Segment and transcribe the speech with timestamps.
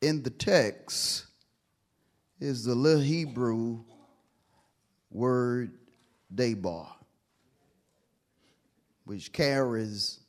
[0.00, 1.26] In the text
[2.40, 3.80] is the little Hebrew
[5.10, 5.72] word
[6.34, 6.94] debar,
[9.04, 10.20] which carries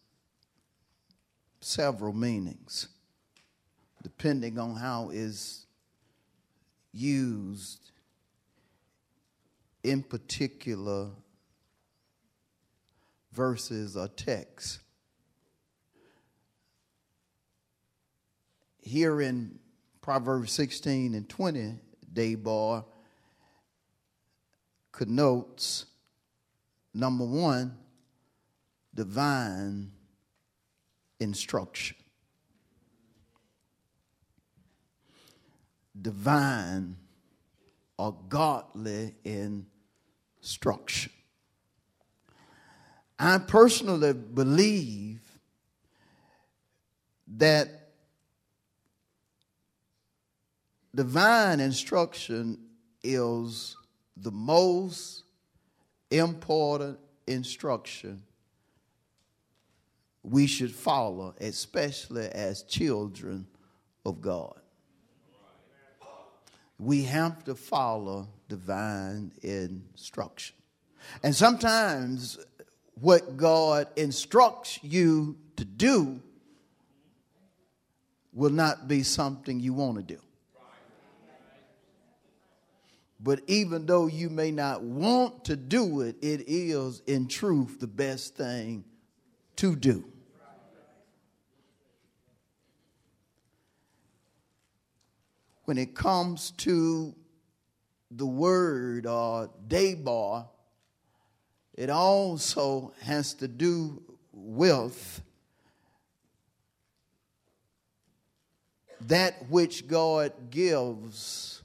[1.62, 2.88] several meanings
[4.02, 5.66] depending on how it's
[6.94, 7.92] used
[9.84, 11.10] in particular
[13.32, 14.80] verses or texts.
[18.90, 19.60] Here in
[20.02, 21.76] Proverbs 16 and 20,
[22.12, 22.84] Debar
[24.92, 25.86] connotes
[26.92, 27.78] number one,
[28.96, 29.92] divine
[31.20, 31.98] instruction.
[36.02, 36.96] Divine
[37.96, 39.14] or godly
[40.42, 41.12] instruction.
[43.20, 45.22] I personally believe
[47.28, 47.79] that
[50.94, 52.58] divine instruction
[53.04, 53.76] is
[54.18, 55.24] the most
[56.12, 58.24] important instruction
[60.24, 63.48] we should follow, especially as children
[64.06, 64.60] of God.
[66.78, 70.56] We have to follow divine instruction.
[71.24, 72.38] And sometimes
[72.96, 76.22] what God instructs you to do
[78.34, 80.22] will not be something you want to do.
[83.20, 87.88] But even though you may not want to do it, it is in truth the
[87.88, 88.86] best thing
[89.58, 90.06] to do.
[95.66, 97.14] When it comes to
[98.10, 100.48] the word or debar,
[101.76, 104.02] it also has to do
[104.34, 105.22] with
[109.02, 111.59] that which God gives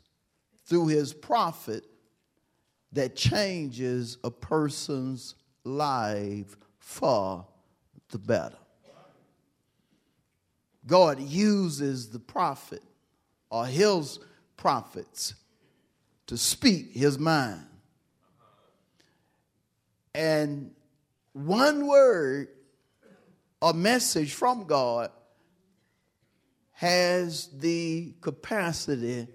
[0.65, 1.85] through his prophet
[2.93, 7.47] that changes a person's life for
[8.11, 8.57] the better.
[10.87, 12.83] God uses the prophet
[13.51, 14.19] or his
[14.57, 15.35] prophets
[16.27, 17.67] to speak his mind.
[20.15, 20.73] And
[21.33, 22.49] one word
[23.63, 25.11] a message from God
[26.73, 29.27] has the capacity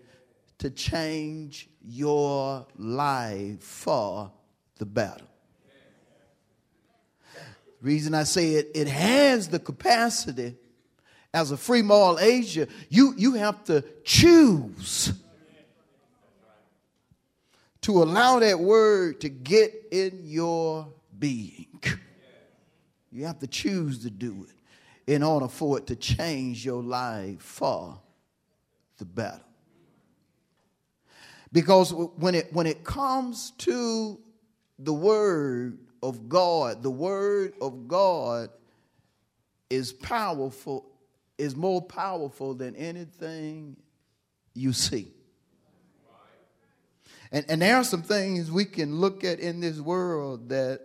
[0.59, 4.31] to change your life for
[4.77, 5.25] the better.
[7.81, 10.55] Reason I say it, it has the capacity
[11.33, 15.13] as a free moral agent, you, you have to choose
[17.81, 20.87] to allow that word to get in your
[21.17, 21.67] being.
[23.11, 27.41] You have to choose to do it in order for it to change your life
[27.41, 27.99] for
[28.97, 29.41] the better.
[31.51, 34.19] Because when it, when it comes to
[34.77, 38.49] the Word of God, the Word of God
[39.69, 40.85] is powerful,
[41.37, 43.77] is more powerful than anything
[44.53, 45.11] you see.
[47.31, 50.81] And, and there are some things we can look at in this world that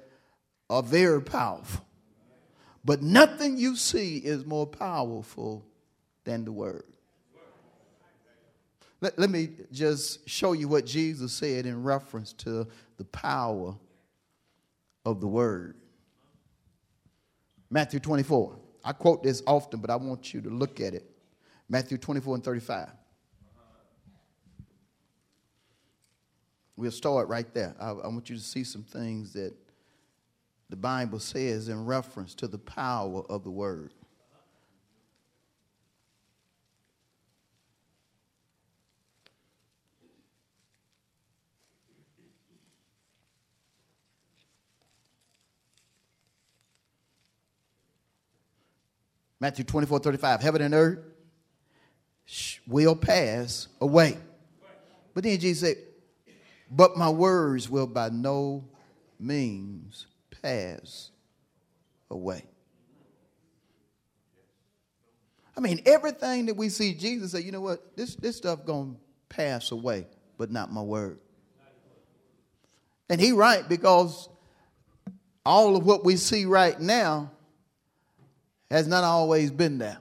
[0.69, 1.85] are very powerful.
[2.85, 5.65] But nothing you see is more powerful
[6.25, 6.85] than the Word.
[9.05, 12.67] Let, let me just show you what Jesus said in reference to
[12.97, 13.75] the power
[15.05, 15.77] of the word.
[17.69, 18.57] Matthew 24.
[18.83, 21.05] I quote this often, but I want you to look at it.
[21.69, 22.89] Matthew 24 and 35.
[26.75, 27.75] We'll start right there.
[27.79, 29.53] I, I, want you to see some things that
[30.71, 33.93] the Bible says in reference to the power of the word.
[49.45, 50.41] Matthew 24, 35.
[50.41, 51.01] Heaven and earth
[52.67, 54.17] will pass away.
[55.13, 55.77] But then Jesus said,
[56.71, 58.65] But my words will by no
[59.21, 60.07] means
[60.41, 61.11] pass
[62.11, 62.43] away.
[65.55, 68.95] I mean, everything that we see Jesus say, you know what, this, this stuff gonna
[69.29, 70.07] pass away,
[70.39, 71.19] but not my word.
[73.11, 74.27] And he right because
[75.45, 77.31] all of what we see right now
[78.75, 79.99] has not always been there.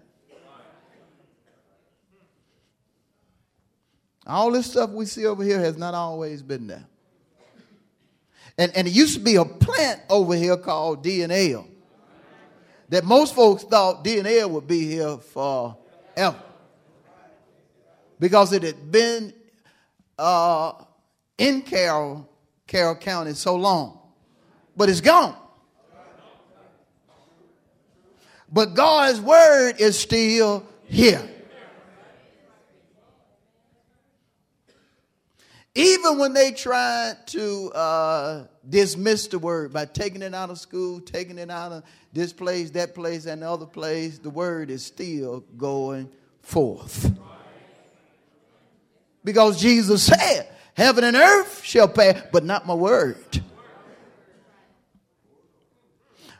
[4.26, 6.84] All this stuff we see over here has not always been there.
[8.58, 11.64] And, and it used to be a plant over here called DNA
[12.90, 16.42] that most folks thought DNA would be here forever
[18.20, 19.36] because it had been
[20.18, 20.74] uh,
[21.38, 22.28] in Carroll,
[22.66, 24.00] Carroll County so long,
[24.76, 25.38] but it's gone.
[28.54, 31.28] But God's word is still here.
[35.74, 41.02] Even when they tried to uh, dismiss the word by taking it out of school,
[41.02, 41.84] taking it out of
[42.14, 46.08] this place, that place, and the other place, the word is still going
[46.44, 47.12] forth.
[49.24, 53.42] Because Jesus said, Heaven and earth shall pass, but not my word.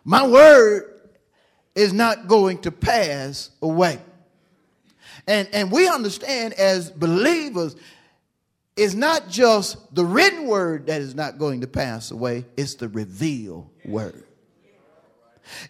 [0.06, 0.93] My word
[1.76, 4.00] is not going to pass away.
[5.28, 7.76] And, and we understand as believers
[8.76, 12.90] it's not just the written word that is not going to pass away, it's the
[12.90, 14.24] revealed word.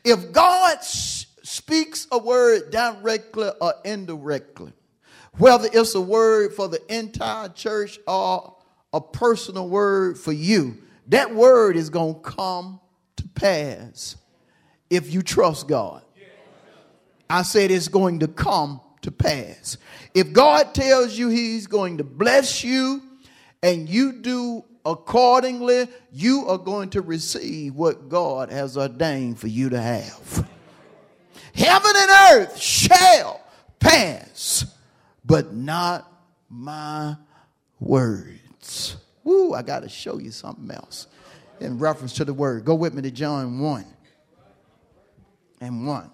[0.05, 4.71] If God speaks a word directly or indirectly,
[5.37, 8.55] whether it's a word for the entire church or
[8.93, 10.77] a personal word for you,
[11.07, 12.79] that word is going to come
[13.17, 14.15] to pass
[14.93, 16.03] if you trust God.
[17.29, 19.77] I said it's going to come to pass.
[20.13, 23.01] If God tells you He's going to bless you
[23.63, 29.69] and you do accordingly, you are going to receive what God has ordained for you
[29.69, 30.47] to have.
[31.55, 33.41] Heaven and earth shall
[33.79, 34.65] pass,
[35.25, 36.11] but not
[36.49, 37.15] my
[37.79, 38.97] words.
[39.23, 41.07] Woo, I got to show you something else
[41.59, 42.65] in reference to the word.
[42.65, 43.85] Go with me to John 1
[45.63, 46.11] and 1.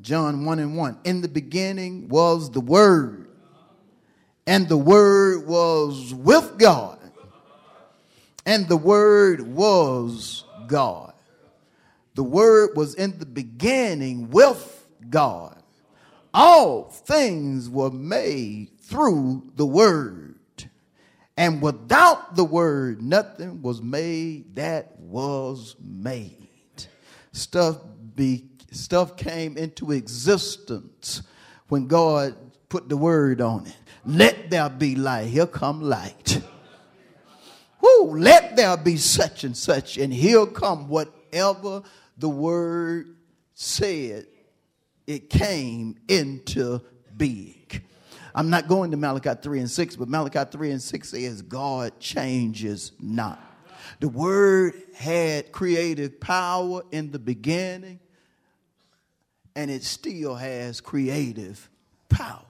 [0.00, 0.98] John 1 and 1.
[1.04, 3.28] In the beginning was the Word,
[4.46, 6.98] and the Word was with God,
[8.44, 11.14] and the Word was God.
[12.14, 15.62] The Word was in the beginning with God.
[16.34, 20.37] All things were made through the Word.
[21.38, 26.48] And without the Word, nothing was made that was made.
[27.32, 27.78] Stuff
[28.16, 31.22] be stuff came into existence
[31.68, 32.34] when God
[32.68, 33.76] put the word on it.
[34.04, 35.28] Let there be light.
[35.28, 36.42] Here come light.
[37.80, 41.82] Whoo, let there be such and such, and here come whatever
[42.16, 43.16] the word
[43.54, 44.26] said,
[45.06, 46.80] it came into
[47.16, 47.57] being.
[48.38, 51.98] I'm not going to Malachi 3 and 6, but Malachi 3 and 6 says, God
[51.98, 53.42] changes not.
[54.00, 58.00] The word had creative power in the beginning
[59.58, 61.68] and it still has creative
[62.08, 62.44] power.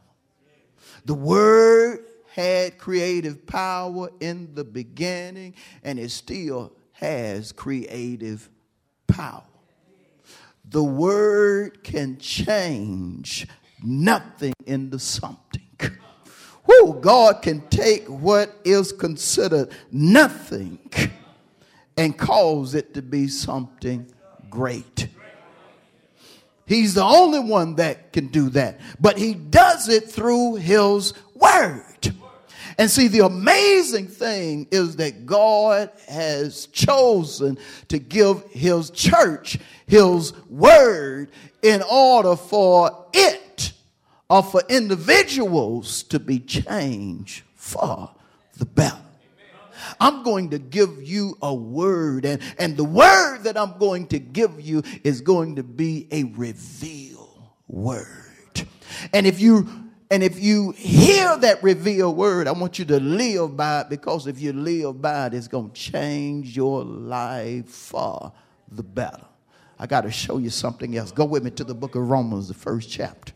[1.07, 2.05] The Word
[2.35, 8.51] had creative power in the beginning, and it still has creative
[9.07, 9.45] power.
[10.69, 13.49] The Word can change
[13.83, 15.68] nothing into something.
[16.69, 20.79] Who God can take what is considered nothing
[21.97, 24.07] and cause it to be something
[24.51, 25.09] great.
[26.67, 28.79] He's the only one that can do that.
[29.01, 31.85] But he does it through his word.
[32.77, 37.59] And see, the amazing thing is that God has chosen
[37.89, 41.31] to give his church his word
[41.63, 43.48] in order for it
[44.29, 48.11] or for individuals to be changed for
[48.57, 48.99] the better.
[50.01, 54.19] I'm going to give you a word, and, and the word that I'm going to
[54.19, 58.67] give you is going to be a reveal word.
[59.13, 59.69] And if you
[60.11, 64.27] and if you hear that reveal word, I want you to live by it because
[64.27, 68.33] if you live by it, it's going to change your life for
[68.71, 69.25] the better.
[69.79, 71.13] I got to show you something else.
[71.13, 73.35] Go with me to the book of Romans, the first chapter.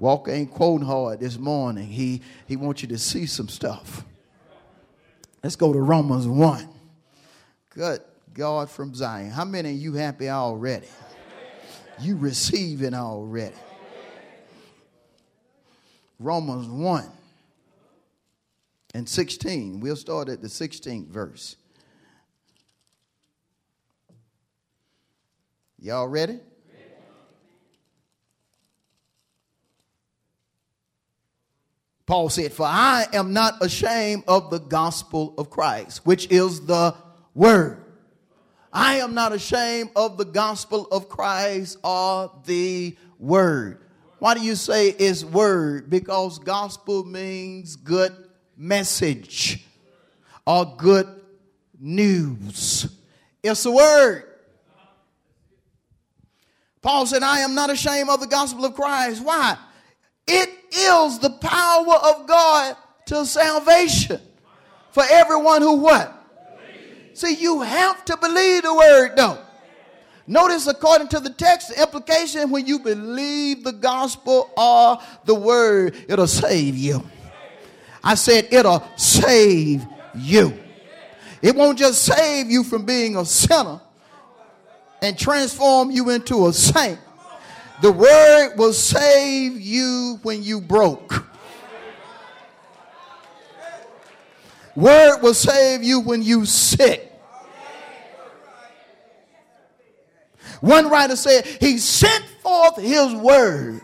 [0.00, 1.86] Walker ain't quoting hard this morning.
[1.86, 4.02] He, he wants you to see some stuff.
[5.44, 6.66] Let's go to Romans 1.
[7.68, 8.00] Good
[8.32, 9.30] God from Zion.
[9.30, 10.88] How many of you happy already?
[12.00, 13.54] You receiving already.
[16.18, 17.04] Romans 1
[18.94, 19.80] and 16.
[19.80, 21.56] We'll start at the 16th verse.
[25.78, 26.40] Y'all ready?
[32.10, 36.92] Paul said, For I am not ashamed of the gospel of Christ, which is the
[37.34, 37.84] word.
[38.72, 43.82] I am not ashamed of the gospel of Christ or the word.
[44.18, 45.88] Why do you say it's word?
[45.88, 48.12] Because gospel means good
[48.56, 49.64] message
[50.44, 51.06] or good
[51.78, 52.92] news.
[53.40, 54.24] It's a word.
[56.82, 59.22] Paul said, I am not ashamed of the gospel of Christ.
[59.24, 59.56] Why?
[60.32, 64.20] It is the power of God to salvation
[64.92, 66.16] for everyone who what?
[67.14, 69.38] See, you have to believe the word though.
[70.28, 75.96] Notice, according to the text, the implication when you believe the gospel or the word,
[76.08, 77.04] it'll save you.
[78.04, 79.84] I said, it'll save
[80.14, 80.56] you.
[81.42, 83.80] It won't just save you from being a sinner
[85.02, 87.00] and transform you into a saint.
[87.82, 91.26] The word will save you when you broke.
[94.76, 97.06] Word will save you when you sick.
[100.60, 103.80] One writer said, He sent forth His word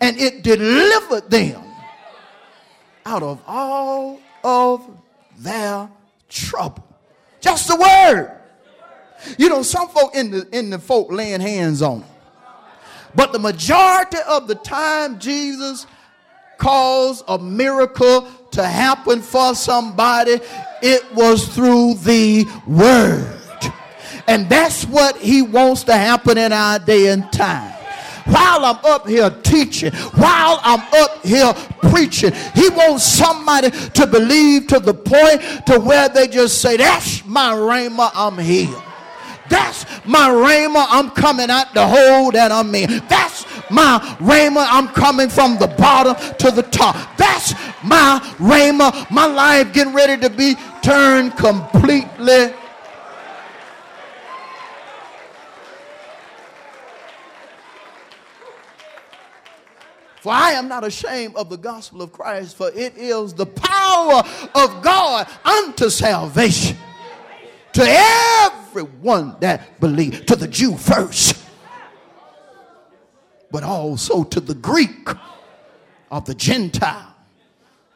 [0.00, 1.62] and it delivered them
[3.04, 4.88] out of all of
[5.38, 5.90] their
[6.28, 6.84] trouble.
[7.40, 8.34] Just the word.
[9.36, 12.08] You know, some folk in the in the folk laying hands on them.
[13.14, 15.86] But the majority of the time, Jesus
[16.58, 20.40] caused a miracle to happen for somebody,
[20.82, 23.34] it was through the word.
[24.26, 27.74] And that's what he wants to happen in our day and time
[28.26, 31.52] while I'm up here teaching, while I'm up here
[31.90, 32.32] preaching.
[32.54, 37.52] He wants somebody to believe to the point to where they just say, That's my
[37.52, 38.82] rhema, I'm healed.
[39.48, 40.86] That's my rhema.
[40.88, 43.02] I'm coming out the hole that I'm in.
[43.08, 44.66] That's my rhema.
[44.68, 46.96] I'm coming from the bottom to the top.
[47.16, 47.52] That's
[47.82, 49.10] my rhema.
[49.10, 52.54] My life getting ready to be turned completely.
[60.20, 64.22] For I am not ashamed of the gospel of Christ, for it is the power
[64.54, 66.76] of God unto salvation
[67.72, 67.82] to
[68.78, 71.44] everyone that believes, to the Jew first,
[73.50, 75.08] but also to the Greek
[76.10, 77.14] of the Gentile.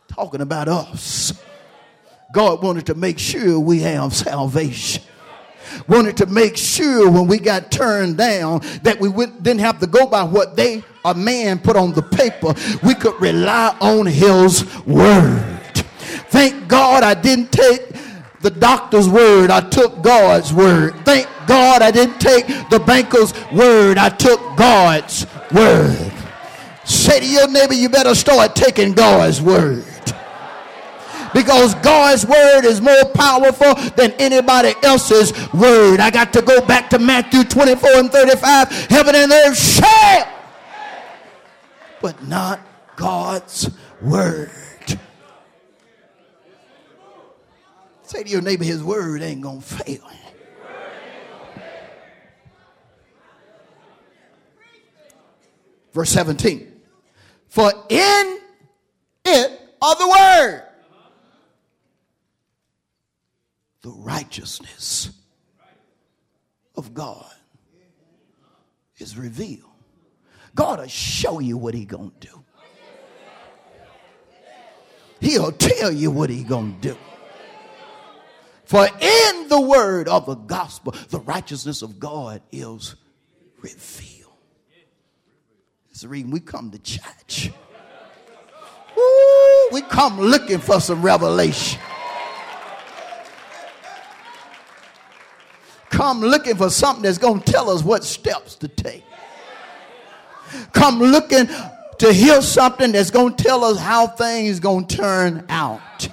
[0.09, 1.33] Talking about us.
[2.35, 5.03] God wanted to make sure we have salvation.
[5.89, 10.07] Wanted to make sure when we got turned down that we didn't have to go
[10.07, 12.55] by what they, a man, put on the paper.
[12.87, 15.59] We could rely on his word.
[16.29, 17.92] Thank God I didn't take
[18.43, 20.95] the doctor's word, I took God's word.
[21.05, 26.13] Thank God I didn't take the banker's word, I took God's word.
[26.85, 29.85] Say to your neighbor, you better start taking God's word.
[31.33, 36.01] Because God's word is more powerful than anybody else's word.
[36.01, 38.69] I got to go back to Matthew 24 and 35.
[38.91, 40.29] Heaven and earth shall,
[42.03, 42.61] but not
[42.97, 43.71] God's
[44.03, 44.51] word.
[48.13, 50.07] Say to your neighbor, his word ain't going to fail.
[55.95, 56.71] Verse 17.
[57.49, 58.39] For in
[59.25, 60.63] it are the word,
[63.81, 65.11] the righteousness
[66.77, 67.33] of God
[68.99, 69.71] is revealed.
[70.55, 72.45] God will show you what he going to do.
[75.21, 76.99] He'll tell you what he going to do.
[78.73, 82.95] For in the word of the gospel, the righteousness of God is
[83.61, 84.33] revealed.
[85.91, 87.51] That's the reason we come to church.
[89.73, 91.83] We come looking for some revelation.
[95.91, 99.05] Come looking for something that's going to tell us what steps to take.
[100.73, 101.47] Come looking
[101.99, 106.09] to hear something that's going to tell us how things going to turn out.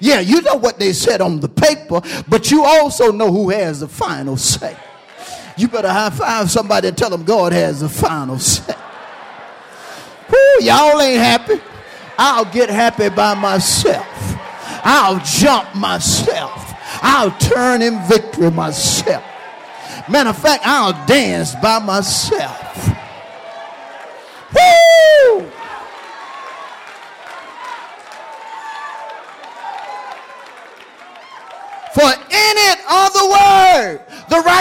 [0.00, 3.80] Yeah, you know what they said on the paper, but you also know who has
[3.80, 4.76] the final say.
[5.56, 8.74] You better high five somebody and tell them God has the final say.
[10.30, 11.60] Woo, y'all ain't happy.
[12.16, 14.06] I'll get happy by myself.
[14.82, 16.74] I'll jump myself.
[17.02, 19.24] I'll turn in victory myself.
[20.08, 22.88] Matter of fact, I'll dance by myself.
[24.54, 25.50] Woo!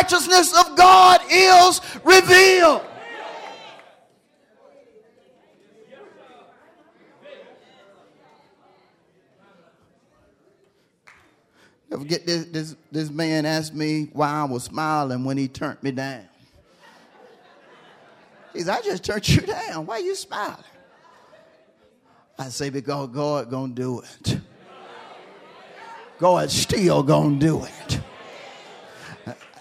[0.10, 2.82] Righteousness of God is revealed.
[11.90, 15.82] Never forget this, this, this man asked me why I was smiling when he turned
[15.82, 16.26] me down.
[18.54, 19.86] He said, I just turned you down.
[19.86, 20.56] Why are you smiling?
[22.38, 24.40] I say, because God gonna do it.
[26.20, 28.02] God's still gonna do it.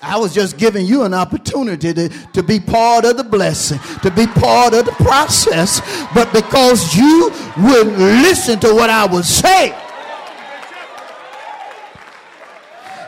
[0.00, 4.11] I was just giving you an opportunity to, to be part of the blessing, to
[4.11, 5.81] be part of the process.
[6.15, 9.75] But because you wouldn't listen to what I was saying,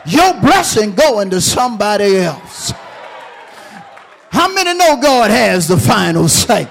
[0.05, 2.73] your blessing going to somebody else.
[4.29, 6.67] How many know God has the final say?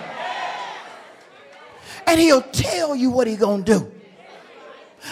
[2.07, 3.91] And he'll tell you what he's gonna do.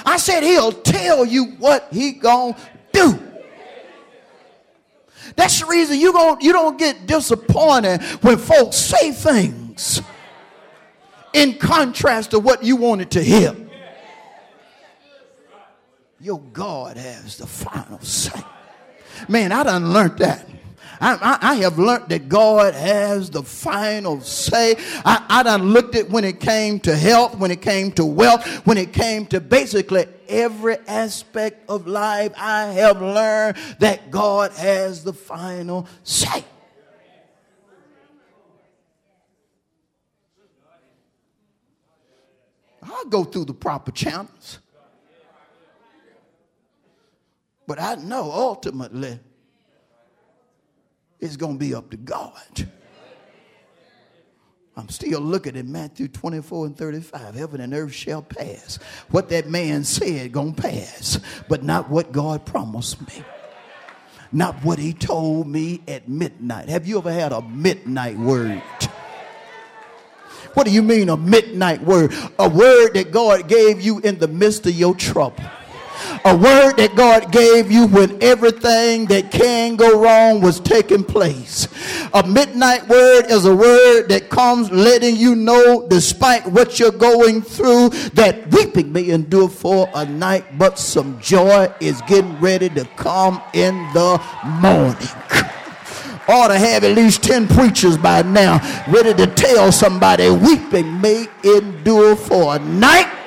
[0.04, 2.57] I said he'll tell you what he gonna
[2.92, 3.18] do.
[5.37, 10.02] That's the reason you don't, you don't get disappointed when folks say things
[11.33, 13.54] in contrast to what you wanted to hear.
[16.21, 18.42] Your God has the final say.
[19.28, 20.47] Man, I done learned that.
[21.00, 24.76] I, I, have learned that God has the final say.
[25.05, 28.45] I, I done looked at when it came to health, when it came to wealth,
[28.67, 32.33] when it came to basically every aspect of life.
[32.37, 36.45] I have learned that God has the final say.
[42.83, 44.61] I'll go through the proper channels.
[47.67, 49.21] But I know ultimately
[51.21, 52.69] it's going to be up to God.
[54.77, 57.35] I'm still looking at Matthew 24 and 35.
[57.35, 58.79] Heaven and earth shall pass.
[59.11, 63.25] What that man said to pass, but not what God promised me.
[64.31, 66.69] Not what he told me at midnight.
[66.69, 68.63] Have you ever had a midnight word?
[70.54, 72.13] What do you mean a midnight word?
[72.39, 75.45] A word that God gave you in the midst of your trouble
[76.25, 81.69] a word that God gave you when everything that can go wrong was taking place.
[82.15, 87.43] A midnight word is a word that comes letting you know, despite what you're going
[87.43, 92.85] through, that weeping may endure for a night, but some joy is getting ready to
[92.97, 95.09] come in the morning
[96.28, 101.26] ought to have at least 10 preachers by now ready to tell somebody weeping may
[101.43, 103.18] endure for a night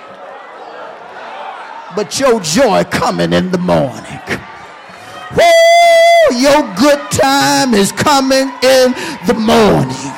[1.95, 4.19] but your joy coming in the morning.
[5.35, 6.37] Woo!
[6.37, 8.93] Your good time is coming in
[9.27, 10.11] the morning.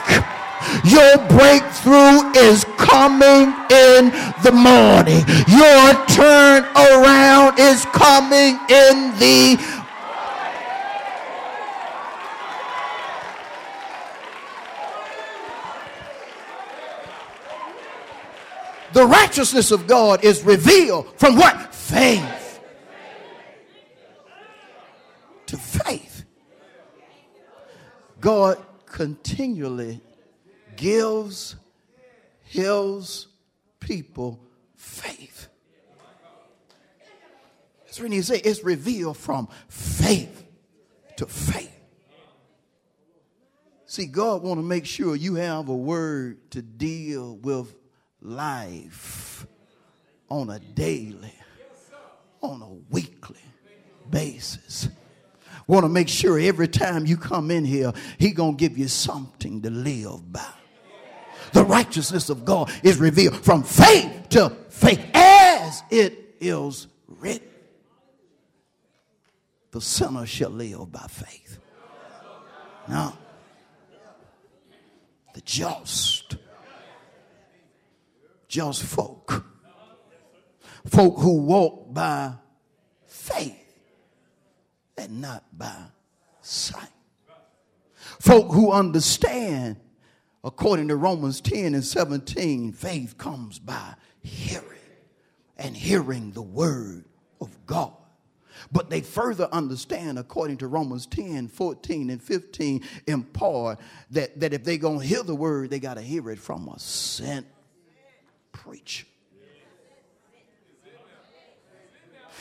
[0.83, 4.11] Your breakthrough is coming in
[4.43, 5.23] the morning.
[5.47, 9.82] Your turn around is coming in the
[18.93, 21.73] the righteousness of God is revealed from what?
[21.73, 22.59] Faith.
[25.47, 26.25] To faith.
[28.19, 29.99] God continually
[30.75, 31.55] gives
[32.43, 33.27] his
[33.79, 34.39] people
[34.75, 35.47] faith.
[37.85, 40.45] That's when you say it's revealed from faith
[41.17, 41.69] to faith.
[43.85, 47.75] See, God want to make sure you have a word to deal with
[48.23, 49.45] life
[50.29, 51.33] on a daily,
[52.41, 53.41] on a weekly
[54.09, 54.89] basis.
[55.67, 58.87] Want to make sure every time you come in here, he going to give you
[58.87, 60.45] something to live by.
[61.53, 67.47] The righteousness of God is revealed from faith to faith as it is written.
[69.71, 71.59] The sinner shall live by faith.
[72.87, 73.17] Now,
[75.33, 76.35] the just
[78.53, 79.43] just folk.
[80.85, 82.33] Folk who walk by
[83.07, 83.57] faith
[84.95, 85.75] and not by
[86.41, 86.87] sight.
[88.19, 89.77] Folk who understand,
[90.43, 94.67] according to Romans 10 and 17, faith comes by hearing
[95.57, 97.05] and hearing the word
[97.41, 97.93] of God.
[98.71, 103.79] But they further understand, according to Romans 10, 14, and 15, in part,
[104.11, 106.67] that, that if they're going to hear the word, they got to hear it from
[106.67, 107.47] a sent
[108.53, 109.05] preach.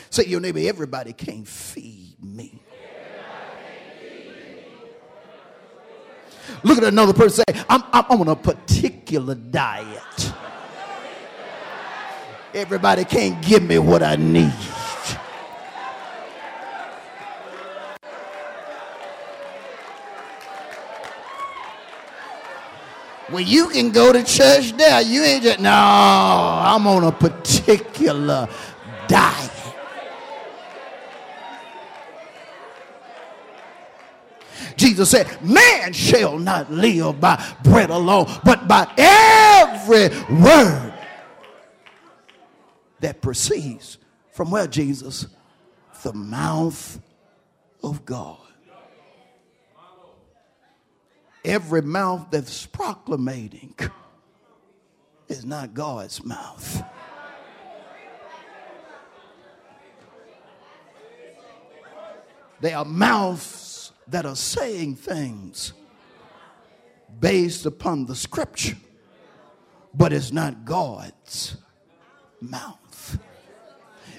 [0.09, 2.61] Say your neighbor, everybody can't feed me.
[6.63, 10.33] Look at another person say, I'm, I'm on a particular diet.
[12.53, 14.53] Everybody can't give me what I need.
[23.31, 25.01] Well, you can go to church there.
[25.01, 28.47] You ain't just, no, I'm on a particular
[29.07, 29.51] diet.
[34.75, 40.93] Jesus said, Man shall not live by bread alone, but by every word
[42.99, 43.97] that proceeds
[44.31, 45.27] from where, Jesus?
[46.03, 46.99] The mouth
[47.81, 48.42] of God.
[51.45, 53.75] Every mouth that's proclamating
[55.27, 56.83] is not God's mouth.
[62.61, 65.73] They are mouths that are saying things
[67.19, 68.77] based upon the scripture,
[69.93, 71.57] but it's not God's
[72.39, 73.19] mouth.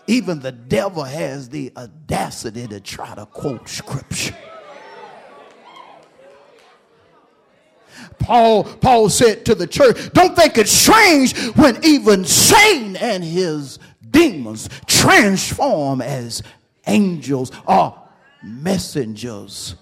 [0.06, 4.37] Even the devil has the audacity to try to quote scripture.
[8.18, 13.78] Paul, Paul said to the church, Don't think it's strange when even Satan and his
[14.11, 16.42] demons transform as
[16.87, 18.00] angels or
[18.42, 19.74] messengers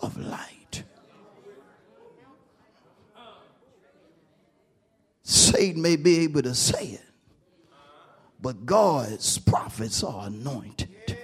[0.00, 0.84] of light.
[5.22, 7.04] Satan may be able to say it,
[8.40, 11.18] but God's prophets are anointed.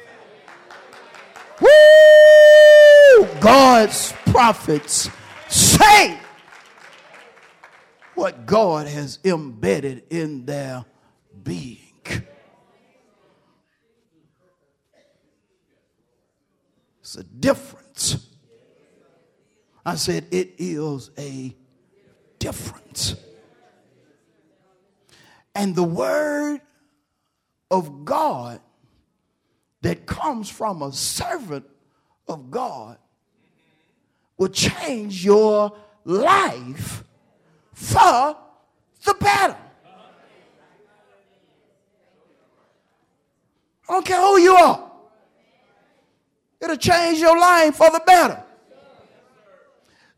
[1.60, 3.28] Woo!
[3.40, 5.08] God's prophets
[5.82, 6.18] say
[8.14, 10.84] what God has embedded in their
[11.42, 11.78] being.
[17.00, 18.28] It's a difference.
[19.84, 21.54] I said, it is a
[22.38, 23.16] difference.
[25.54, 26.60] And the word
[27.70, 28.60] of God
[29.82, 31.66] that comes from a servant
[32.28, 32.98] of God
[34.42, 35.72] will change your
[36.04, 37.04] life
[37.72, 38.36] for
[39.04, 39.56] the better.
[43.88, 44.90] I don't care who you are.
[46.60, 48.42] It'll change your life for the better.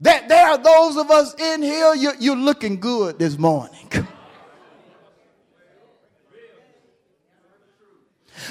[0.01, 3.91] That there are those of us in here, you're, you're looking good this morning.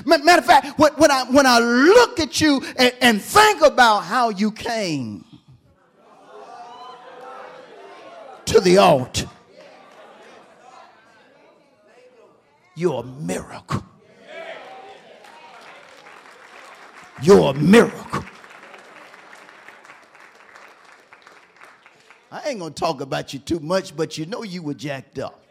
[0.06, 4.30] Matter of fact, when, I, when I look at you and, and think about how
[4.30, 5.26] you came
[8.54, 9.28] to the altar,
[12.76, 13.84] you're a miracle.
[17.24, 18.24] You're a miracle.
[22.32, 25.44] I ain't gonna talk about you too much, but you know you were jacked up.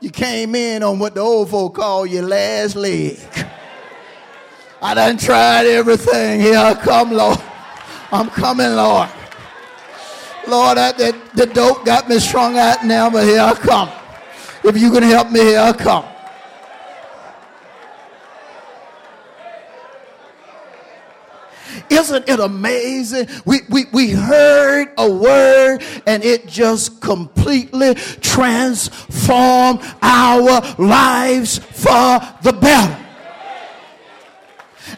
[0.00, 3.18] You came in on what the old folk call your last leg.
[4.82, 6.40] I done tried everything.
[6.40, 7.38] Here I come, Lord.
[8.10, 9.10] I'm coming, Lord.
[10.48, 13.90] Lord, that, that, the dope got me strung out now, but here I come.
[14.64, 16.04] If you can help me, here I come.
[21.90, 23.28] Isn't it amazing?
[23.44, 32.56] We, we, we heard a word and it just completely transformed our lives for the
[32.58, 33.09] better.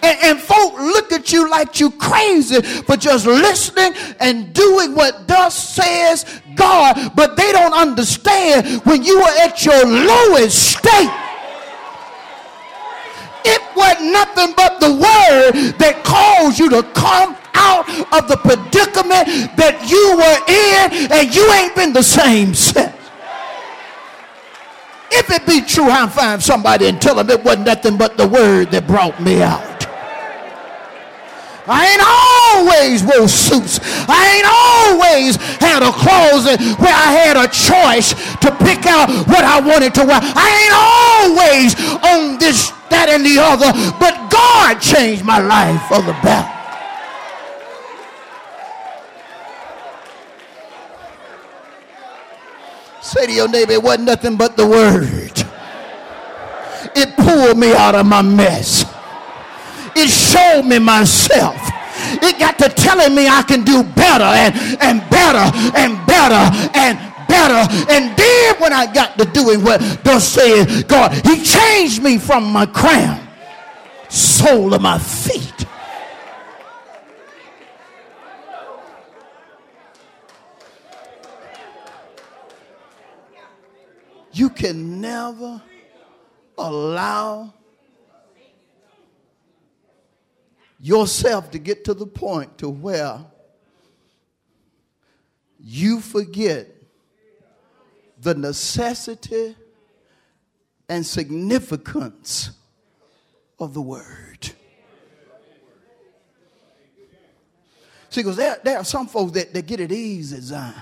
[0.03, 5.27] And, and folk look at you like you crazy for just listening and doing what
[5.29, 6.25] thus says
[6.55, 11.11] God, but they don't understand when you are at your lowest state
[13.45, 19.57] it was nothing but the word that caused you to come out of the predicament
[19.57, 22.95] that you were in, and you ain't been the same since.
[25.11, 28.27] If it be true, I find somebody and tell them it wasn't nothing but the
[28.27, 29.72] word that brought me out.
[31.67, 33.79] I ain't always wore suits.
[34.09, 39.45] I ain't always had a closet where I had a choice to pick out what
[39.45, 40.19] I wanted to wear.
[40.21, 43.71] I ain't always on this, that, and the other.
[44.01, 46.51] But God changed my life for the better.
[53.03, 55.31] Say to your neighbor, it wasn't nothing but the word.
[56.97, 58.85] It pulled me out of my mess.
[59.97, 61.57] It showed me myself.
[62.23, 65.45] It got to telling me I can do better and, and better
[65.77, 66.43] and better
[66.77, 67.93] and better.
[67.93, 72.45] And then when I got to doing what thus said God, He changed me from
[72.53, 73.27] my crown,
[74.09, 75.67] sole of my feet.
[84.35, 85.61] You can never
[86.57, 87.53] allow
[90.83, 93.25] yourself to get to the point to where
[95.61, 96.67] you forget
[98.21, 99.55] the necessity
[100.89, 102.51] and significance
[103.61, 104.51] of the word.
[108.11, 110.75] See, because there, there are some folks that, that get it easy, Zion.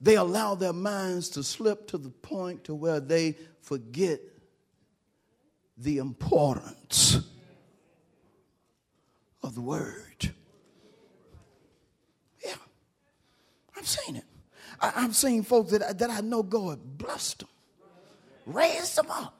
[0.00, 4.20] They allow their minds to slip to the point to where they forget
[5.76, 7.18] the importance
[9.42, 10.32] of the word.
[12.44, 12.54] Yeah,
[13.76, 14.24] I've seen it.
[14.80, 17.48] I, have seen folks that, that I know God blessed them,
[18.46, 19.36] raised them up.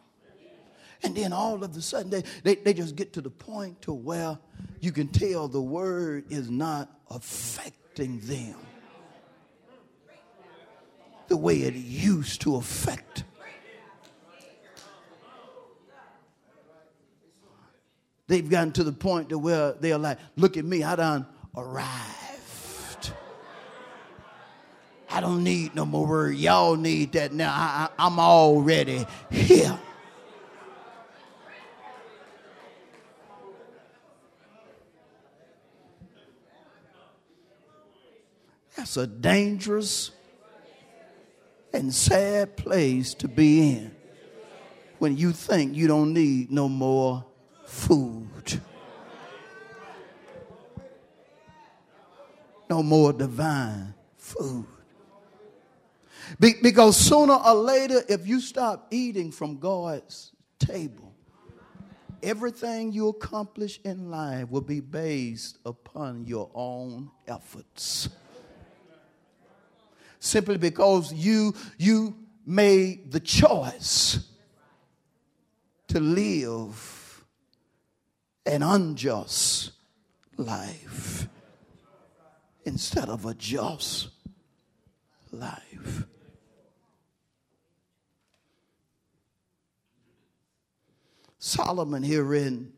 [1.02, 3.92] And then all of a sudden, they, they, they just get to the point to
[3.94, 4.38] where
[4.80, 8.56] you can tell the word is not affecting them
[11.30, 13.22] the way it used to affect.
[18.26, 23.12] They've gotten to the point to where they're like, look at me, I done arrived.
[25.08, 26.36] I don't need no more word.
[26.36, 27.52] Y'all need that now.
[27.52, 29.78] I, I, I'm already here.
[38.76, 40.10] That's a dangerous
[41.72, 43.94] and sad place to be in
[44.98, 47.24] when you think you don't need no more
[47.64, 48.60] food.
[52.68, 54.66] No more divine food.
[56.38, 61.12] Be- because sooner or later, if you stop eating from God's table,
[62.22, 68.08] everything you accomplish in life will be based upon your own efforts
[70.20, 72.14] simply because you, you
[72.46, 74.28] made the choice
[75.88, 77.24] to live
[78.46, 79.72] an unjust
[80.36, 81.26] life
[82.64, 84.10] instead of a just
[85.32, 86.04] life.
[91.38, 92.72] Solomon here in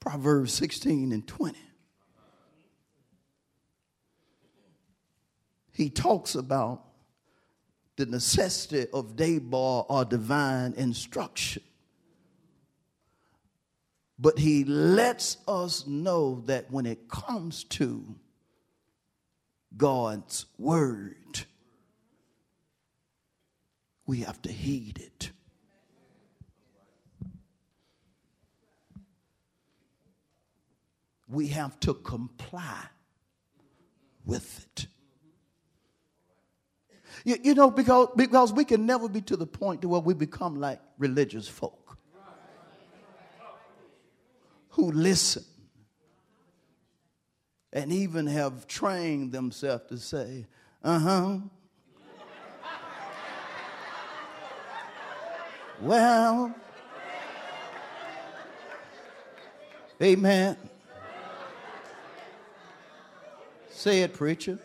[0.00, 1.58] Proverbs 16 and 20
[5.72, 6.82] he talks about
[7.96, 11.62] the necessity of debar or divine instruction.
[14.18, 18.14] But he lets us know that when it comes to
[19.76, 21.40] God's word,
[24.06, 25.30] we have to heed it.
[31.28, 32.86] We have to comply
[34.24, 34.86] with it.
[37.24, 40.14] You, you know, because, because we can never be to the point to where we
[40.14, 41.96] become like religious folk
[44.70, 45.44] who listen
[47.72, 50.46] and even have trained themselves to say,
[50.82, 51.38] uh huh.
[55.80, 56.54] well,
[60.00, 60.56] amen.
[63.70, 64.58] Say it, preacher.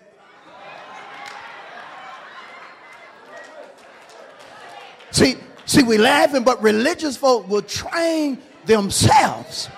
[5.77, 9.69] See, we laughing, but religious folk will train themselves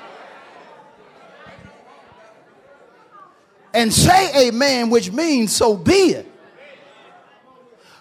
[3.74, 6.32] and say amen, which means so be it,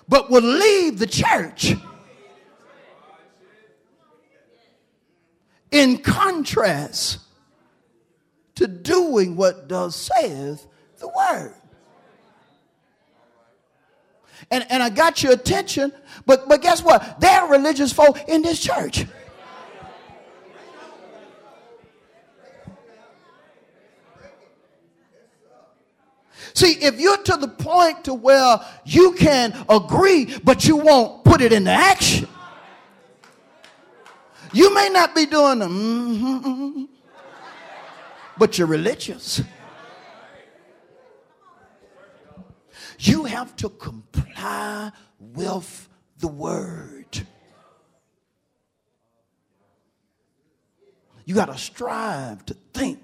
[0.08, 1.74] but will leave the church.
[5.72, 7.18] In contrast
[8.54, 10.64] to doing what does saith
[11.00, 11.52] the word.
[14.50, 15.92] And, and I got your attention,
[16.24, 17.20] but, but guess what?
[17.20, 19.04] There are religious folk in this church.
[26.54, 31.40] See, if you're to the point to where you can agree, but you won't put
[31.40, 32.26] it into action,
[34.52, 36.84] you may not be doing the mm-hmm,
[38.38, 39.42] but you're religious.
[42.98, 47.26] You have to comply with the word.
[51.24, 53.00] You got to strive to think,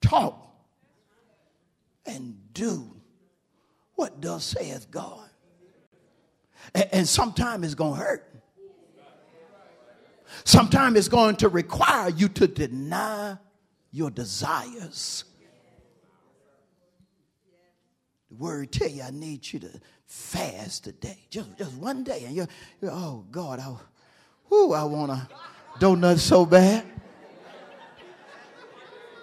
[0.00, 0.40] talk,
[2.06, 2.90] and do
[3.94, 5.28] what does saith God.
[6.74, 8.30] And, and sometimes it's going to hurt.
[10.44, 13.36] Sometimes it's going to require you to deny
[13.92, 15.24] your desires.
[18.23, 21.18] The word tell you I need you to fast today.
[21.30, 22.24] Just, just one day.
[22.26, 22.48] And you're,
[22.80, 23.74] you're oh, God, I,
[24.48, 25.28] whoo, I want a
[25.78, 26.84] donut so bad.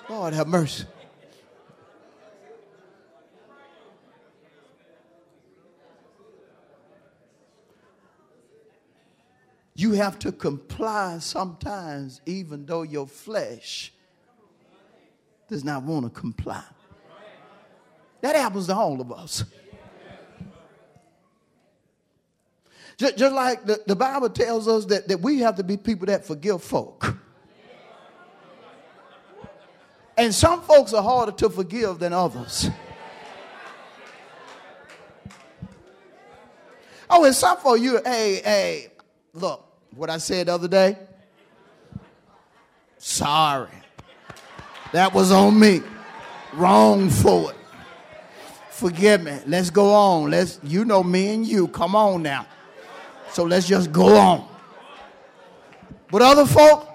[0.09, 0.85] Lord have mercy.
[9.73, 13.93] You have to comply sometimes, even though your flesh
[15.49, 16.63] does not want to comply.
[18.21, 19.43] That happens to all of us.
[22.97, 26.05] Just, just like the, the Bible tells us that, that we have to be people
[26.05, 27.17] that forgive folk.
[30.15, 32.69] And some folks are harder to forgive than others.
[37.09, 38.87] Oh, and some for you, hey, hey,
[39.33, 40.95] look, what I said the other day?
[42.99, 43.67] Sorry.
[44.93, 45.81] That was on me.
[46.53, 47.57] Wrong for it.
[48.81, 49.37] Forgive me.
[49.45, 50.31] Let's go on.
[50.31, 51.67] Let's you know me and you.
[51.67, 52.47] Come on now.
[53.31, 54.47] So let's just go on.
[56.09, 56.89] But other folk,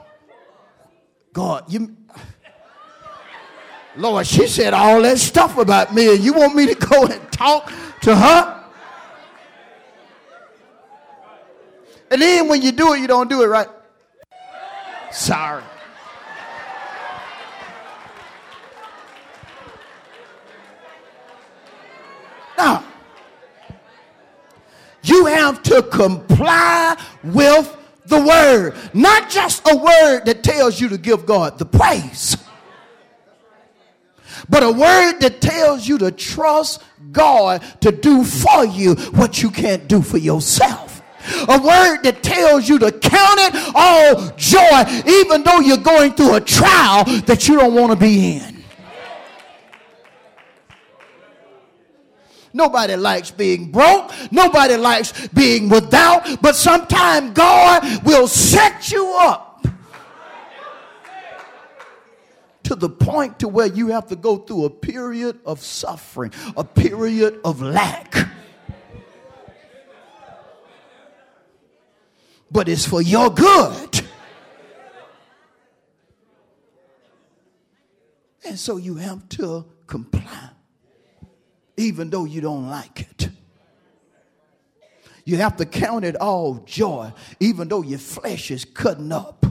[1.33, 1.97] God, you
[3.95, 7.31] Lord, she said all that stuff about me, and you want me to go and
[7.31, 7.73] talk
[8.03, 8.65] to her?
[12.11, 13.69] And then when you do it, you don't do it right.
[15.13, 15.63] Sorry.
[22.57, 22.85] Now,
[25.03, 30.99] you have to comply with the word, not just a word that tells you to
[30.99, 32.37] give God the praise,
[34.49, 39.51] but a word that tells you to trust God to do for you what you
[39.51, 40.97] can't do for yourself
[41.49, 46.35] a word that tells you to count it all joy, even though you're going through
[46.35, 48.56] a trial that you don't want to be in.
[52.57, 54.11] Nobody likes being broke.
[54.33, 56.41] Nobody likes being without.
[56.41, 59.67] But sometimes God will set you up
[62.65, 66.65] to the point to where you have to go through a period of suffering, a
[66.65, 68.27] period of lack.
[72.51, 74.01] but it's for your good.
[78.45, 80.51] And so you have to comply,
[81.77, 83.29] even though you don't like it.
[85.25, 89.45] You have to count it all joy, even though your flesh is cutting up.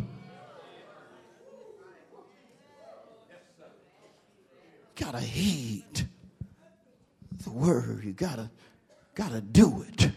[4.96, 6.08] Gotta heed
[7.44, 8.06] the word.
[8.06, 8.50] You gotta,
[9.14, 10.12] gotta do it.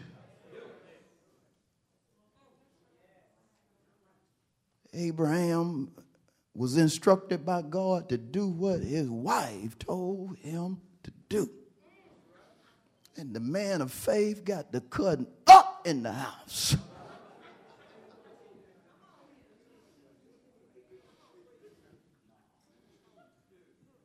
[4.94, 5.90] Abraham
[6.54, 11.50] was instructed by God to do what his wife told him to do.
[13.18, 16.76] And the man of faith got the cutting up in the house.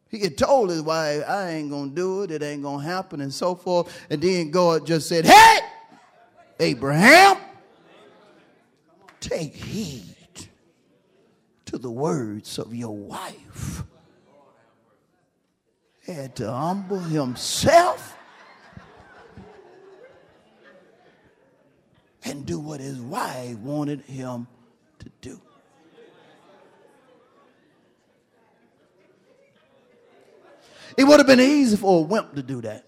[0.09, 3.31] He had told his wife, I ain't gonna do it, it ain't gonna happen, and
[3.31, 3.95] so forth.
[4.09, 5.59] And then God just said, Hey,
[6.59, 7.37] Abraham,
[9.19, 10.47] take heed
[11.65, 13.83] to the words of your wife.
[16.05, 18.12] Had to humble himself
[22.25, 24.47] and do what his wife wanted him
[24.99, 25.41] to do.
[30.95, 32.85] It would have been easy for a wimp to do that.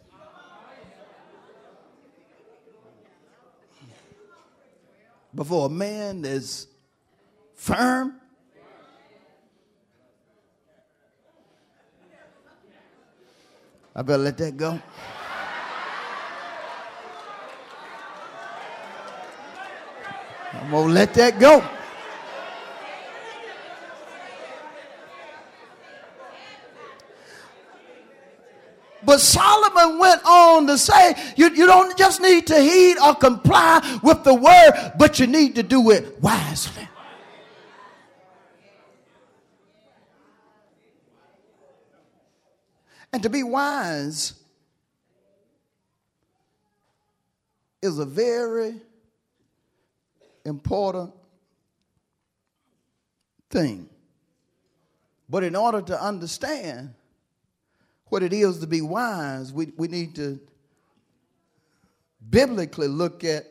[5.33, 6.67] But for a man that's
[7.55, 8.21] firm,
[13.93, 14.79] I better let that go.
[20.61, 21.63] I'm going to let that go.
[29.05, 33.99] But Solomon went on to say, you, you don't just need to heed or comply
[34.01, 36.87] with the word, but you need to do it wisely.
[43.13, 44.33] And to be wise
[47.81, 48.81] is a very
[50.45, 51.11] important
[53.49, 53.89] thing.
[55.27, 56.93] But in order to understand
[58.07, 60.39] what it is to be wise, we, we need to
[62.29, 63.45] biblically look at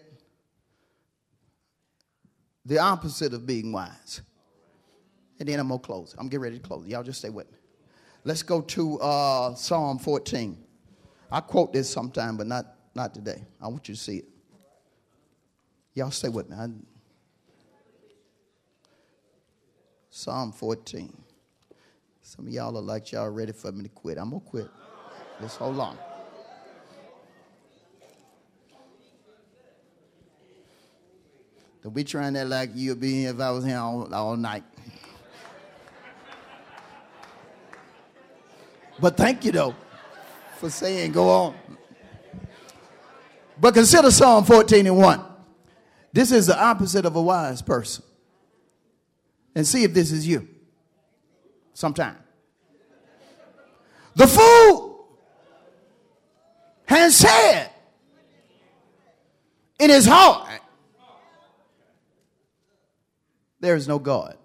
[2.64, 4.22] the opposite of being wise.
[5.40, 6.14] And then I'm going to close.
[6.16, 6.86] I'm getting ready to close.
[6.86, 7.58] Y'all just stay with me.
[8.22, 10.56] Let's go to uh, Psalm 14.
[11.30, 13.44] I quote this sometime, but not not today.
[13.60, 14.33] I want you to see it.
[15.94, 16.56] Y'all stay with me.
[16.56, 16.66] I,
[20.10, 21.12] Psalm 14.
[22.20, 24.18] Some of y'all are like y'all ready for me to quit.
[24.18, 24.70] I'm going to quit.
[25.40, 25.96] Just hold on.
[31.82, 34.64] Don't be trying that like you'll be here if I was here all, all night.
[38.98, 39.74] but thank you, though,
[40.58, 41.54] for saying go on.
[43.60, 45.33] But consider Psalm 14 and 1.
[46.14, 48.04] This is the opposite of a wise person.
[49.56, 50.48] And see if this is you
[51.72, 52.16] sometime.
[54.14, 55.08] The fool
[56.86, 57.68] has said
[59.80, 60.60] in his heart,
[63.58, 64.38] there is no God.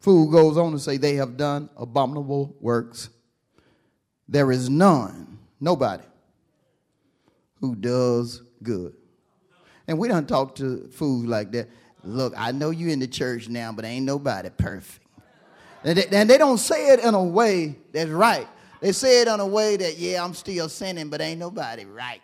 [0.00, 3.10] Fool goes on to say, they have done abominable works.
[4.28, 6.02] There is none, nobody,
[7.60, 8.96] who does good.
[9.90, 11.68] And we don't talk to fools like that.
[12.04, 15.04] Look, I know you're in the church now, but ain't nobody perfect.
[15.82, 18.46] And they, and they don't say it in a way that's right.
[18.80, 22.20] They say it in a way that, yeah, I'm still sinning, but ain't nobody right.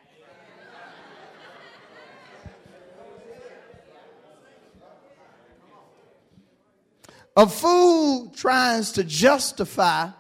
[7.37, 10.11] A fool tries to justify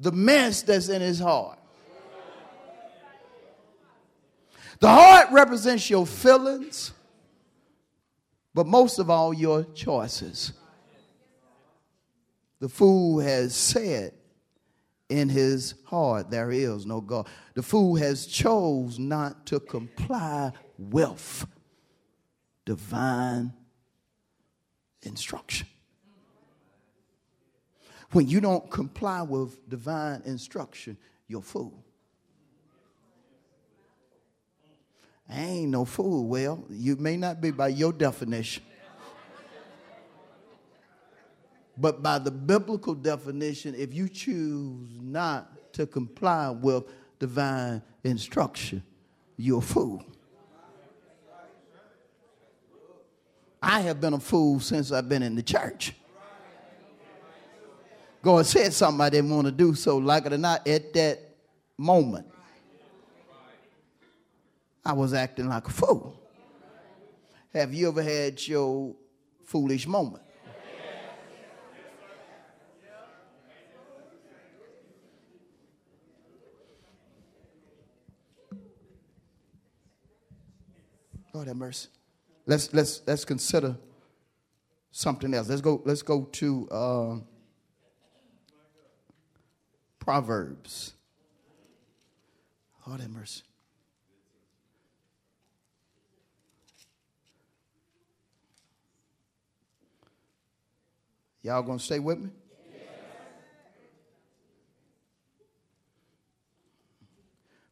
[0.00, 1.59] the mess that's in his heart.
[4.80, 6.92] The heart represents your feelings,
[8.54, 10.52] but most of all, your choices.
[12.60, 14.14] The fool has said
[15.10, 17.28] in his heart, There is no God.
[17.54, 21.46] The fool has chose not to comply with
[22.64, 23.52] divine
[25.02, 25.66] instruction.
[28.12, 30.96] When you don't comply with divine instruction,
[31.28, 31.84] you're fool.
[35.30, 36.26] I ain't no fool.
[36.26, 38.64] Well, you may not be by your definition.
[41.76, 46.84] But by the biblical definition, if you choose not to comply with
[47.18, 48.82] divine instruction,
[49.36, 50.04] you're a fool.
[53.62, 55.94] I have been a fool since I've been in the church.
[58.22, 61.36] God said something I didn't want to do, so like it or not, at that
[61.78, 62.26] moment,
[64.84, 66.20] I was acting like a fool.
[67.52, 68.94] Have you ever had your
[69.44, 70.22] foolish moment?
[81.32, 81.88] Lord have mercy
[82.50, 83.76] let's let's let's consider
[84.90, 85.48] something else.
[85.48, 85.80] Let's go.
[85.84, 87.16] Let's go to uh,
[89.98, 90.94] Proverbs.
[92.86, 93.42] Lord have mercy.
[101.42, 102.30] Y'all gonna stay with me?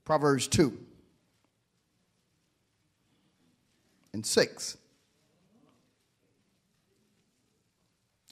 [0.05, 0.87] Proverbs 2.
[4.19, 4.77] and 6.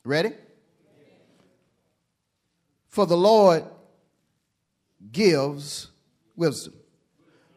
[0.04, 0.32] Ready?
[2.88, 3.64] For the Lord
[5.12, 5.92] gives
[6.34, 6.74] wisdom.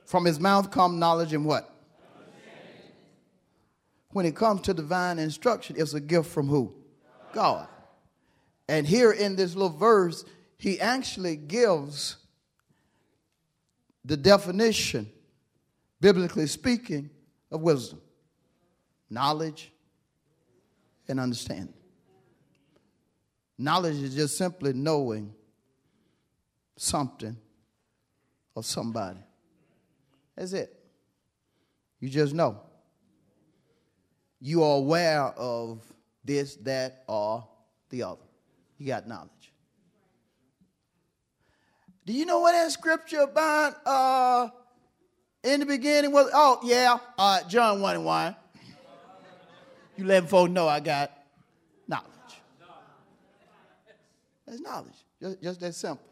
[0.06, 1.74] From his mouth come knowledge and what?
[4.12, 6.76] When it comes to divine instruction, it's a gift from who?
[7.34, 7.68] God.
[8.68, 10.24] And here in this little verse,
[10.58, 12.18] he actually gives
[14.06, 15.10] the definition,
[16.00, 17.10] biblically speaking,
[17.52, 18.00] of wisdom
[19.10, 19.72] knowledge
[21.08, 21.74] and understanding.
[23.58, 25.34] Knowledge is just simply knowing
[26.78, 27.36] something
[28.56, 29.20] or somebody.
[30.36, 30.80] That's it.
[32.00, 32.62] You just know.
[34.40, 35.82] You are aware of
[36.30, 37.44] this, that, or
[37.90, 38.22] the other.
[38.78, 39.52] You got knowledge.
[42.06, 44.50] Do you know what that scripture about uh,
[45.44, 46.30] in the beginning was?
[46.32, 48.36] Oh, yeah, uh, John 1 and 1.
[49.98, 51.12] You let folks know I got
[51.88, 52.06] knowledge.
[54.46, 54.94] That's knowledge.
[55.20, 56.06] Just, just that simple.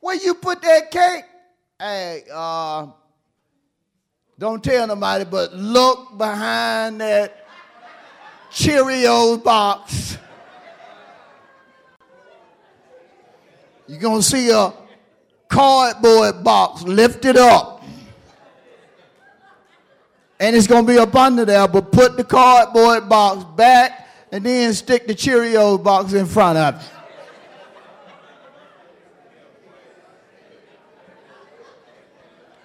[0.00, 1.24] Where you put that cake?
[1.78, 2.86] Hey, uh,
[4.38, 7.46] don't tell nobody, but look behind that
[8.50, 10.18] Cheerio box.
[13.86, 14.74] You're going to see a
[15.48, 17.82] cardboard box lifted up.
[20.38, 24.44] And it's going to be up under there, but put the cardboard box back and
[24.44, 26.90] then stick the Cheerio box in front of it.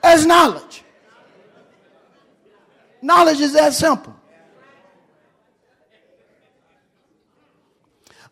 [0.01, 0.83] That's knowledge.
[3.01, 4.15] Knowledge is that simple.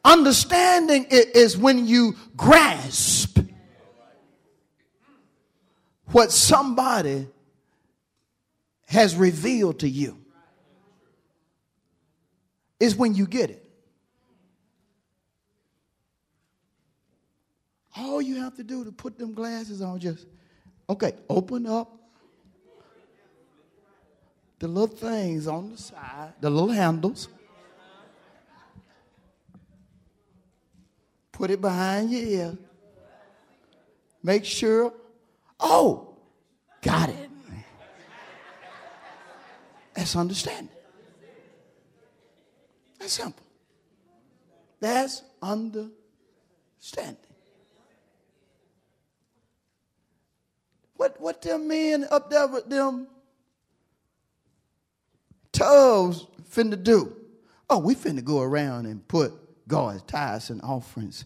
[0.04, 3.40] Understanding is when you grasp
[6.08, 7.28] what somebody
[8.88, 10.18] has revealed to you.
[12.80, 13.66] Is when you get it.
[17.98, 20.26] All you have to do to put them glasses on, just,
[20.90, 21.99] okay, open up
[24.60, 27.30] the little things on the side, the little handles.
[31.32, 32.58] Put it behind your ear.
[34.22, 34.94] Make sure,
[35.60, 36.18] oh,
[36.82, 37.30] got it.
[39.94, 40.70] That's understanding.
[43.00, 43.46] That's simple.
[44.82, 45.96] That's understanding.
[50.96, 53.08] What what them men up there with them
[55.52, 57.16] tubs finna do?
[57.70, 59.34] Oh, we finna go around and put
[59.68, 61.26] God's tithes and offerings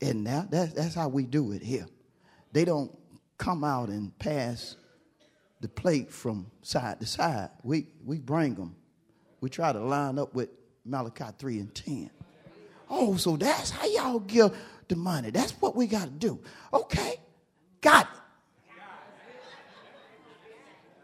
[0.00, 0.46] in there.
[0.50, 1.86] That's, that's how we do it here.
[2.52, 2.96] They don't
[3.38, 4.76] come out and pass
[5.60, 7.50] the plate from side to side.
[7.62, 8.76] We, we bring them.
[9.40, 10.48] We try to line up with
[10.84, 12.10] Malachi 3 and 10.
[12.88, 14.56] Oh, so that's how y'all give
[14.88, 15.30] the money.
[15.30, 16.40] That's what we got to do.
[16.72, 17.16] Okay,
[17.80, 18.20] got it.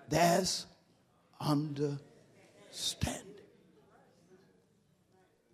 [0.08, 0.66] That's
[2.70, 3.24] understanding.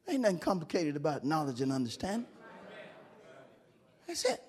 [0.09, 2.29] Ain't nothing complicated about knowledge and understanding.
[4.07, 4.43] That's it.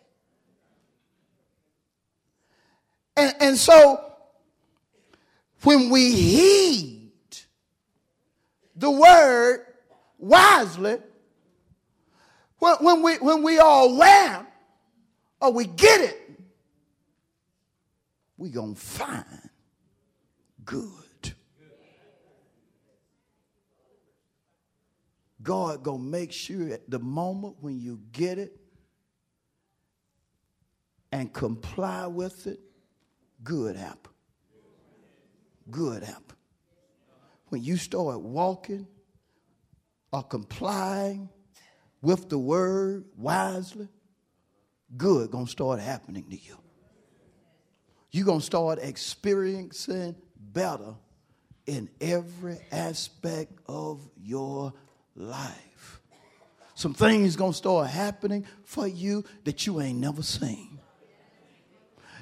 [3.15, 4.13] And, and so,
[5.63, 7.11] when we heed
[8.76, 9.65] the word
[10.20, 10.97] wisely,
[12.59, 14.45] when, when, we, when we are aware
[15.41, 16.39] or we get it,
[18.38, 19.49] we going to find
[20.63, 21.07] good.
[25.48, 28.60] God gonna make sure at the moment when you get it
[31.10, 32.60] and comply with it,
[33.45, 34.12] good happen.
[35.72, 36.36] Good happen.
[37.48, 38.88] When you start walking
[40.12, 41.30] or complying
[42.02, 43.88] with the word wisely,
[44.98, 46.58] good gonna start happening to you.
[48.12, 50.95] You're gonna start experiencing better
[51.66, 54.74] in every aspect of your
[55.18, 55.99] life.
[56.76, 60.80] Some things gonna start happening for you that you ain't never seen.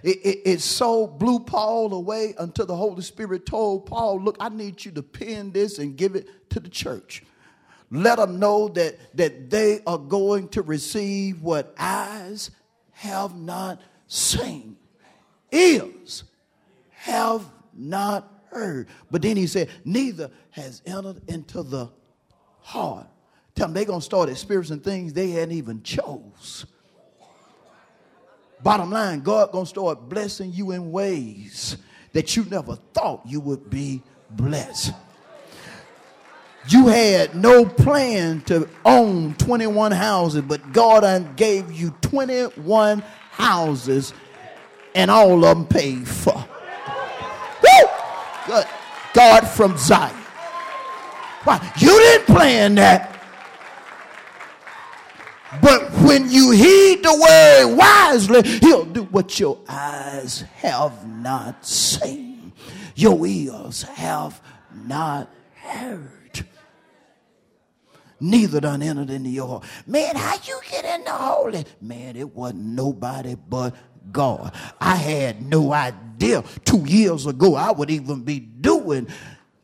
[0.02, 4.50] It, it, it so blew Paul away until the Holy Spirit told Paul, Look, I
[4.50, 7.24] need you to pin this and give it to the church.
[7.92, 12.52] Let them know that, that they are going to receive what eyes
[12.92, 14.78] have not seen,
[15.52, 16.24] ears
[16.92, 17.44] have
[17.74, 18.88] not heard.
[19.12, 21.90] But then he said, Neither has entered into the
[22.66, 23.08] heart.
[23.54, 26.66] Tell them they're going to start experiencing things they hadn't even chose.
[28.62, 31.78] Bottom line, God going to start blessing you in ways
[32.14, 34.02] that you never thought you would be
[34.32, 34.94] blessed.
[36.68, 44.14] You had no plan to own 21 houses, but God gave you 21 houses
[44.96, 46.34] and all of them paid for.
[46.34, 47.90] Woo!
[48.48, 48.66] Good.
[49.14, 50.25] God from Zion.
[51.46, 51.74] Why?
[51.78, 53.12] You didn't plan that.
[55.62, 62.52] But when you heed the word wisely, he'll do what your eyes have not seen,
[62.96, 64.42] your ears have
[64.86, 66.46] not heard.
[68.20, 69.64] Neither done entered into your heart.
[69.86, 71.66] Man, how you get in the holy?
[71.82, 73.76] Man, it wasn't nobody but
[74.12, 74.54] God.
[74.80, 79.08] I had no idea two years ago I would even be doing